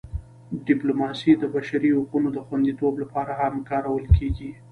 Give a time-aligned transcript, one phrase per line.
[0.67, 4.49] ډیپلوماسي د بشري حقونو د خوندیتوب لپاره هم کارول کېږي.